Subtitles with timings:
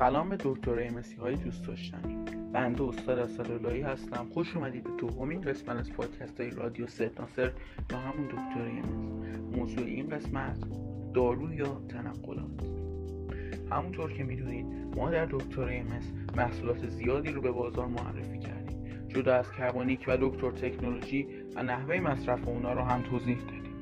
[0.00, 2.16] سلام به دکتر ایمسی های دوست داشتنی
[2.52, 4.26] بنده استاد اسداللهی هستم.
[4.34, 7.50] خوش اومدید به دومین قسمت از پادکست های رادیو سید ناصر
[7.92, 10.58] همون دکتر ایمس موضوع این قسمت
[11.14, 12.64] دارو یا تنقلات.
[13.70, 14.66] همونطور که می‌دونید
[14.96, 19.08] ما در دکتر ایمس محصولات زیادی رو به بازار معرفی کردیم.
[19.08, 21.26] جدا از کربونیک و دکتر تکنولوژی
[21.56, 23.74] و نحوه مصرف اونا رو هم توضیح دادیم.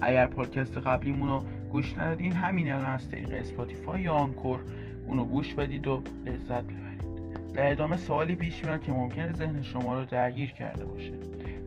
[0.00, 4.60] اگر پادکست قبلیمون رو گوش ندادین همین الان از طریق اسپاتیفای یا آنکور
[5.06, 7.52] اونو گوش بدید و لذت ببرید.
[7.54, 11.12] در ادامه سوالی پیش میاد که ممکنه ذهن شما رو درگیر کرده باشه.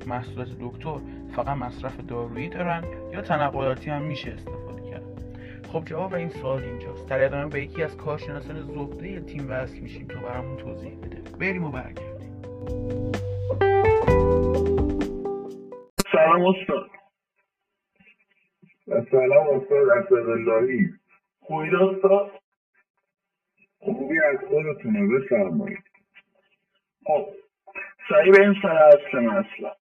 [0.08, 0.98] محصولات دکتر
[1.36, 2.84] فقط مصرف دارویی دارن
[3.14, 5.04] یا تنقلاتی هم میشه استفاده کرد؟
[5.74, 7.10] خب جواب این سوال اینجاست.
[7.10, 11.22] در ادامه به یکی از کارشناسان زبده تیم وصل میشیم تا برامون توضیح بده.
[11.40, 12.30] بریم و برگردیم.
[16.12, 16.90] سلام استاد.
[19.12, 20.90] سلام استاد اسداللهی
[21.40, 22.32] خوبید استاد
[23.80, 25.84] خوبی از خودتونه بفرمایید.
[27.06, 27.28] خب
[28.10, 29.76] سریع به این سر اصل مثلا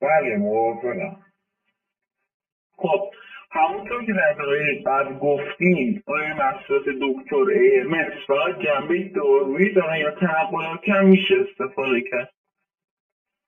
[0.00, 1.24] بله موافقم.
[2.76, 3.10] خب
[3.50, 10.10] همونطور که در دقیقه قبل گفتیم آیا محصولات دکتر AMS فقط جنبه دارویی دارن یا
[10.10, 12.32] تنقلاتی هم میشه استفاده کرد؟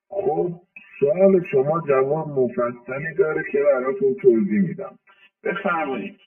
[0.09, 0.61] خب
[0.99, 4.99] سوال شما جواب مفصلی داره که براتون توضیح میدم.
[5.43, 6.19] بفرمایید.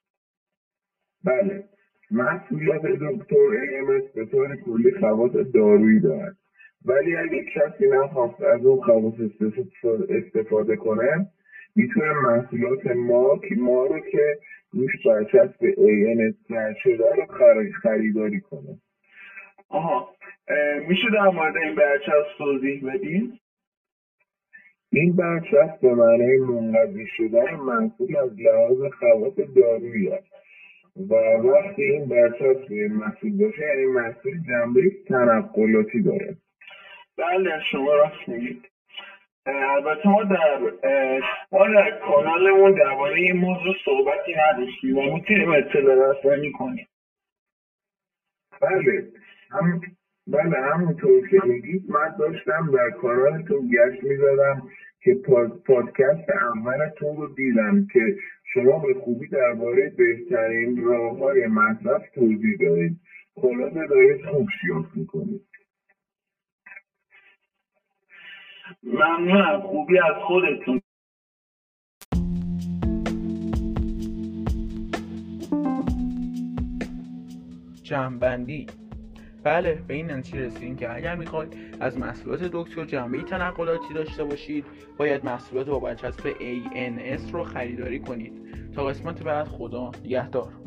[1.24, 1.68] بله.
[2.14, 6.36] محصولات دکتر AMS به طور کلی خواص دارویی دارد
[6.84, 9.14] ولی اگه کسی نخواست از اون خواص
[10.08, 11.26] استفاده کنه
[11.76, 14.38] می‌تونه محصولات ما که ما رو که
[14.72, 17.26] روش برچسب ANS شده رو
[17.82, 18.78] خریداری کنه
[19.68, 20.08] آها
[20.88, 23.38] میشه در مورد این برچسب توضیح بدین؟
[24.92, 30.33] این برچسب به معنای منقضی شدن محصول از لحاظ خواص دارویی است.
[30.96, 31.14] و
[31.48, 36.36] وقتی این برچسب روی محصول باشه یعنی محصول جنبه تنقلاتی داره.
[37.18, 38.68] بله شما راست میگید.
[39.46, 40.58] البته ما در
[41.52, 46.88] ما در کانالمون درباره این موضوع صحبتی نداشتیم و می‌تونیم اطلاع رسانی کنیم.
[48.60, 49.08] بله
[49.50, 49.80] هم
[50.26, 54.62] بله همونطور که میگید من داشتم در کانالتون گشت می‌زدم.
[55.04, 55.14] که
[55.66, 58.00] پادکست اولتون رو دیدم که
[58.44, 63.00] شما به خوبی درباره بهترین راه های مصرف توضیح دارید
[63.34, 65.46] خلاصه دارید خوب شیاف می‌کنید.
[68.82, 69.60] ممنونم.
[69.60, 70.80] خوبی از خودتون.
[77.82, 78.66] جمعبندی.
[79.44, 84.64] بله به این نتیجه رسیدیم که اگر می‌خواید از محصولات دکتر جنبه تنقلاتی داشته باشید
[84.96, 88.32] باید محصولات با برچسب ANS رو خریداری کنید.
[88.74, 90.63] تا قسمت بعد خدا نگهدار.